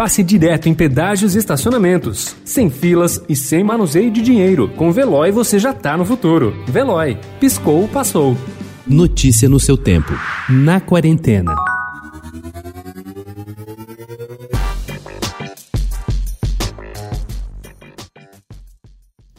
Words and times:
passe 0.00 0.22
direto 0.22 0.66
em 0.66 0.72
pedágios 0.72 1.34
e 1.34 1.38
estacionamentos. 1.38 2.34
Sem 2.42 2.70
filas 2.70 3.22
e 3.28 3.36
sem 3.36 3.62
manuseio 3.62 4.10
de 4.10 4.22
dinheiro. 4.22 4.66
Com 4.70 4.90
Veloy 4.90 5.30
você 5.30 5.58
já 5.58 5.74
tá 5.74 5.94
no 5.94 6.06
futuro. 6.06 6.54
Veloy. 6.66 7.18
Piscou, 7.38 7.86
passou. 7.86 8.34
Notícia 8.86 9.46
no 9.46 9.60
seu 9.60 9.76
tempo. 9.76 10.14
Na 10.48 10.80
quarentena. 10.80 11.54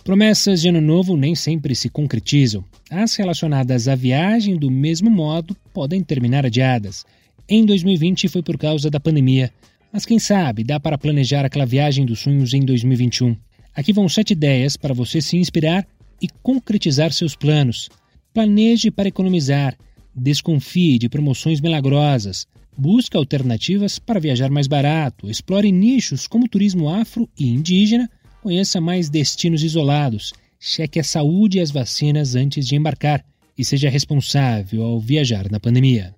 Promessas 0.03 0.61
de 0.61 0.69
ano 0.69 0.79
novo 0.79 1.17
nem 1.17 1.33
sempre 1.33 1.73
se 1.73 1.89
concretizam. 1.89 2.63
As 2.87 3.15
relacionadas 3.15 3.87
à 3.87 3.95
viagem, 3.95 4.55
do 4.57 4.69
mesmo 4.69 5.09
modo, 5.09 5.57
podem 5.73 6.03
terminar 6.03 6.45
adiadas. 6.45 7.03
Em 7.49 7.65
2020 7.65 8.27
foi 8.27 8.43
por 8.43 8.59
causa 8.59 8.91
da 8.91 8.99
pandemia, 8.99 9.51
mas 9.91 10.05
quem 10.05 10.19
sabe 10.19 10.63
dá 10.63 10.79
para 10.79 10.97
planejar 10.97 11.45
aquela 11.45 11.65
viagem 11.65 12.05
dos 12.05 12.19
sonhos 12.19 12.53
em 12.53 12.63
2021. 12.63 13.35
Aqui 13.75 13.93
vão 13.93 14.07
sete 14.07 14.31
ideias 14.31 14.77
para 14.77 14.93
você 14.93 15.21
se 15.21 15.37
inspirar 15.37 15.87
e 16.21 16.27
concretizar 16.41 17.11
seus 17.11 17.35
planos. 17.35 17.89
Planeje 18.33 18.91
para 18.91 19.07
economizar, 19.07 19.77
desconfie 20.15 20.97
de 20.97 21.09
promoções 21.09 21.59
milagrosas, 21.59 22.45
busque 22.77 23.17
alternativas 23.17 23.99
para 23.99 24.19
viajar 24.19 24.49
mais 24.49 24.67
barato, 24.67 25.29
explore 25.29 25.71
nichos 25.71 26.27
como 26.27 26.47
turismo 26.47 26.89
afro 26.89 27.29
e 27.37 27.49
indígena 27.49 28.09
Conheça 28.41 28.81
mais 28.81 29.07
destinos 29.07 29.63
isolados, 29.63 30.33
cheque 30.59 30.99
a 30.99 31.03
saúde 31.03 31.59
e 31.59 31.61
as 31.61 31.69
vacinas 31.69 32.33
antes 32.33 32.65
de 32.65 32.75
embarcar 32.75 33.23
e 33.55 33.63
seja 33.63 33.87
responsável 33.87 34.81
ao 34.81 34.99
viajar 34.99 35.49
na 35.51 35.59
pandemia. 35.59 36.15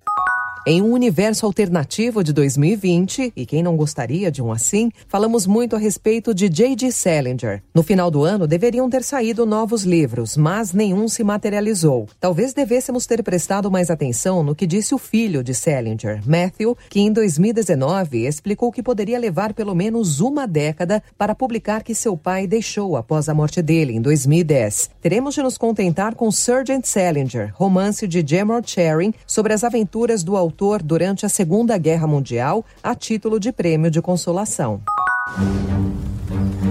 Em 0.66 0.80
um 0.80 0.92
universo 0.92 1.44
alternativo 1.44 2.24
de 2.24 2.32
2020, 2.32 3.34
e 3.36 3.44
quem 3.44 3.62
não 3.62 3.76
gostaria 3.76 4.32
de 4.32 4.40
um 4.40 4.50
assim, 4.50 4.90
falamos 5.06 5.46
muito 5.46 5.76
a 5.76 5.78
respeito 5.78 6.32
de 6.32 6.48
J.D. 6.48 6.90
Salinger. 6.90 7.62
No 7.74 7.82
final 7.82 8.10
do 8.10 8.24
ano 8.24 8.46
deveriam 8.46 8.88
ter 8.88 9.02
saído 9.02 9.44
novos 9.44 9.82
livros, 9.82 10.38
mas 10.38 10.72
nenhum 10.72 11.06
se 11.06 11.22
materializou. 11.22 12.08
Talvez 12.18 12.54
devêssemos 12.54 13.04
ter 13.04 13.22
prestado 13.22 13.70
mais 13.70 13.90
atenção 13.90 14.42
no 14.42 14.54
que 14.54 14.66
disse 14.66 14.94
o 14.94 14.98
filho 14.98 15.44
de 15.44 15.52
Salinger, 15.54 16.22
Matthew, 16.26 16.78
que 16.88 16.98
em 16.98 17.12
2019 17.12 18.24
explicou 18.24 18.72
que 18.72 18.82
poderia 18.82 19.18
levar 19.18 19.52
pelo 19.52 19.74
menos 19.74 20.20
uma 20.20 20.46
década 20.46 21.02
para 21.18 21.34
publicar 21.34 21.82
que 21.82 21.94
seu 21.94 22.16
pai 22.16 22.46
deixou 22.46 22.96
após 22.96 23.28
a 23.28 23.34
morte 23.34 23.60
dele 23.60 23.92
em 23.92 24.00
2010. 24.00 24.88
Teremos 25.02 25.34
de 25.34 25.42
nos 25.42 25.58
contentar 25.58 26.14
com 26.14 26.30
Sergeant 26.30 26.86
Salinger, 26.86 27.52
romance 27.54 28.08
de 28.08 28.24
Jamor 28.26 28.62
Charing 28.64 29.12
sobre 29.26 29.52
as 29.52 29.62
aventuras 29.62 30.24
do 30.24 30.34
autor 30.38 30.53
autor 30.54 30.82
durante 30.82 31.26
a 31.26 31.28
Segunda 31.28 31.76
Guerra 31.76 32.06
Mundial 32.06 32.64
a 32.82 32.94
título 32.94 33.40
de 33.40 33.50
prêmio 33.50 33.90
de 33.90 34.00
consolação. 34.00 34.80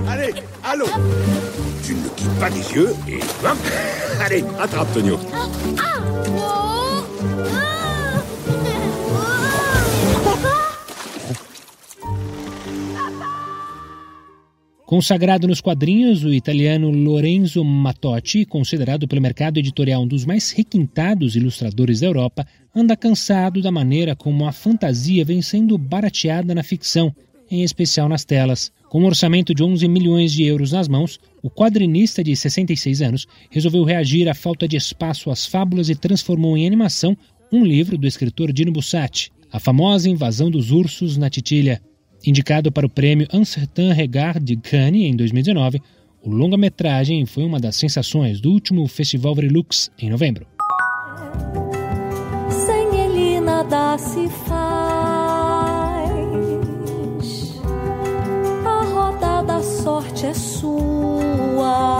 Allez, 0.08 0.34
allô 0.64 0.86
Tu 1.86 1.94
ne 1.94 2.08
quittes 2.10 2.40
pas 2.40 2.50
les 2.50 2.72
yeux 2.74 2.96
et 3.08 3.20
Allez, 4.24 4.46
attrape 4.58 4.94
Tonio. 4.94 5.20
Ah, 5.34 5.48
ah, 5.80 5.93
Consagrado 14.94 15.48
nos 15.48 15.60
quadrinhos, 15.60 16.24
o 16.24 16.32
italiano 16.32 16.92
Lorenzo 16.92 17.64
Mattotti, 17.64 18.46
considerado 18.46 19.08
pelo 19.08 19.24
mercado 19.24 19.58
editorial 19.58 20.04
um 20.04 20.08
dos 20.08 20.24
mais 20.24 20.52
requintados 20.52 21.36
ilustradores 21.36 22.02
da 22.02 22.06
Europa, 22.06 22.46
anda 22.76 22.96
cansado 22.96 23.60
da 23.60 23.72
maneira 23.72 24.16
como 24.16 24.46
a 24.46 24.52
fantasia 24.52 25.26
vem 25.26 25.42
sendo 25.42 25.80
barateada 25.80 26.54
na 26.54 26.62
ficção, 26.62 27.12
em 27.50 27.64
especial 27.64 28.08
nas 28.08 28.24
telas. 28.24 28.72
Com 28.88 29.02
um 29.02 29.06
orçamento 29.06 29.52
de 29.56 29.64
11 29.64 29.88
milhões 29.88 30.32
de 30.32 30.44
euros 30.44 30.74
nas 30.74 30.88
mãos, 30.88 31.20
o 31.42 31.50
quadrinista 31.50 32.24
de 32.24 32.36
66 32.36 33.02
anos 33.02 33.26
resolveu 33.50 33.84
reagir 33.84 34.30
à 34.30 34.36
falta 34.36 34.68
de 34.68 34.78
espaço 34.78 35.32
às 35.32 35.44
fábulas 35.44 35.90
e 35.90 35.96
transformou 35.96 36.56
em 36.56 36.68
animação 36.68 37.18
um 37.52 37.66
livro 37.66 37.98
do 37.98 38.06
escritor 38.06 38.54
Dino 38.54 38.72
Bussati, 38.72 39.32
A 39.52 39.60
Famosa 39.60 40.08
Invasão 40.08 40.52
dos 40.52 40.70
Ursos 40.70 41.18
na 41.18 41.32
Titilha. 41.32 41.82
Indicado 42.26 42.72
para 42.72 42.86
o 42.86 42.90
prêmio 42.90 43.28
Un 43.34 43.44
Certain 43.44 43.92
Regard 43.92 44.40
de 44.40 44.56
Cannes 44.56 45.12
em 45.12 45.14
2019, 45.14 45.82
o 46.22 46.30
longa-metragem 46.30 47.26
foi 47.26 47.44
uma 47.44 47.60
das 47.60 47.76
sensações 47.76 48.40
do 48.40 48.50
último 48.50 48.88
Festival 48.88 49.34
Relux 49.34 49.92
em 50.00 50.10
novembro. 50.10 50.48
Sem 52.50 52.98
ele 52.98 53.42
nada 53.42 53.98
se 53.98 54.30
faz, 54.48 54.54
a 58.66 58.84
roda 58.86 59.42
da 59.42 59.62
sorte 59.62 60.26
é 60.26 60.34
sua, 60.34 61.93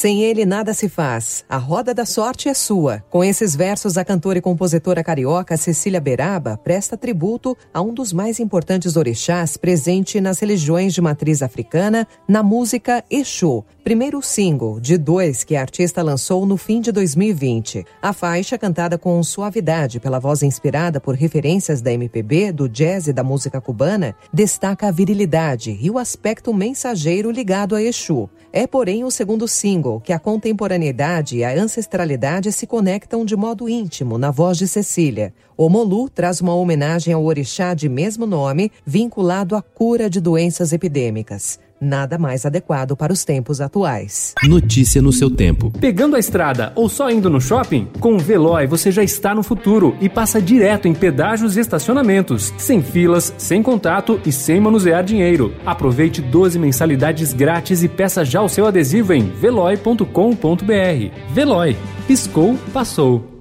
sem 0.00 0.22
ele 0.22 0.46
nada 0.46 0.72
se 0.72 0.88
faz. 0.88 1.44
A 1.46 1.58
roda 1.58 1.92
da 1.92 2.06
sorte 2.06 2.48
é 2.48 2.54
sua. 2.54 3.04
Com 3.10 3.22
esses 3.22 3.54
versos, 3.54 3.98
a 3.98 4.04
cantora 4.04 4.38
e 4.38 4.40
compositora 4.40 5.04
carioca 5.04 5.58
Cecília 5.58 6.00
Beraba 6.00 6.56
presta 6.56 6.96
tributo 6.96 7.54
a 7.72 7.82
um 7.82 7.92
dos 7.92 8.10
mais 8.10 8.40
importantes 8.40 8.96
orixás 8.96 9.58
presente 9.58 10.18
nas 10.18 10.38
religiões 10.38 10.94
de 10.94 11.02
matriz 11.02 11.42
africana, 11.42 12.08
na 12.26 12.42
música 12.42 13.04
Exu, 13.10 13.62
primeiro 13.84 14.22
single 14.22 14.80
de 14.80 14.96
dois 14.96 15.44
que 15.44 15.54
a 15.54 15.60
artista 15.60 16.02
lançou 16.02 16.46
no 16.46 16.56
fim 16.56 16.80
de 16.80 16.90
2020. 16.92 17.84
A 18.00 18.14
faixa, 18.14 18.56
cantada 18.56 18.96
com 18.96 19.22
suavidade 19.22 20.00
pela 20.00 20.18
voz 20.18 20.42
inspirada 20.42 20.98
por 20.98 21.14
referências 21.14 21.82
da 21.82 21.92
MPB, 21.92 22.52
do 22.52 22.70
jazz 22.70 23.06
e 23.06 23.12
da 23.12 23.22
música 23.22 23.60
cubana, 23.60 24.16
destaca 24.32 24.88
a 24.88 24.90
virilidade 24.90 25.76
e 25.78 25.90
o 25.90 25.98
aspecto 25.98 26.54
mensageiro 26.54 27.30
ligado 27.30 27.74
a 27.74 27.82
Exu. 27.82 28.30
É, 28.50 28.66
porém, 28.66 29.04
o 29.04 29.10
segundo 29.10 29.46
single 29.46 29.89
que 29.98 30.12
a 30.12 30.18
contemporaneidade 30.18 31.38
e 31.38 31.44
a 31.44 31.52
ancestralidade 31.54 32.52
se 32.52 32.66
conectam 32.66 33.24
de 33.24 33.34
modo 33.34 33.68
íntimo 33.68 34.18
na 34.18 34.30
voz 34.30 34.58
de 34.58 34.68
Cecília. 34.68 35.32
O 35.56 35.68
Molu 35.70 36.10
traz 36.10 36.40
uma 36.40 36.54
homenagem 36.54 37.14
ao 37.14 37.24
orixá 37.24 37.72
de 37.72 37.88
mesmo 37.88 38.26
nome, 38.26 38.70
vinculado 38.84 39.56
à 39.56 39.62
cura 39.62 40.10
de 40.10 40.20
doenças 40.20 40.74
epidêmicas 40.74 41.58
nada 41.80 42.18
mais 42.18 42.44
adequado 42.44 42.96
para 42.96 43.12
os 43.12 43.24
tempos 43.24 43.60
atuais. 43.60 44.34
Notícia 44.44 45.00
no 45.00 45.12
seu 45.12 45.30
tempo. 45.30 45.70
Pegando 45.80 46.16
a 46.16 46.18
estrada 46.18 46.72
ou 46.76 46.88
só 46.88 47.10
indo 47.10 47.30
no 47.30 47.40
shopping? 47.40 47.88
Com 47.98 48.14
o 48.16 48.18
Veloy 48.18 48.66
você 48.66 48.90
já 48.90 49.02
está 49.02 49.34
no 49.34 49.42
futuro 49.42 49.96
e 50.00 50.08
passa 50.08 50.40
direto 50.40 50.86
em 50.86 50.94
pedágios 50.94 51.56
e 51.56 51.60
estacionamentos, 51.60 52.52
sem 52.58 52.82
filas, 52.82 53.32
sem 53.38 53.62
contato 53.62 54.20
e 54.24 54.32
sem 54.32 54.60
manusear 54.60 55.02
dinheiro. 55.02 55.54
Aproveite 55.64 56.20
12 56.20 56.58
mensalidades 56.58 57.32
grátis 57.32 57.82
e 57.82 57.88
peça 57.88 58.24
já 58.24 58.42
o 58.42 58.48
seu 58.48 58.66
adesivo 58.66 59.12
em 59.12 59.22
veloy.com.br. 59.22 60.04
Veloy. 61.32 61.76
Piscou, 62.06 62.58
passou. 62.72 63.39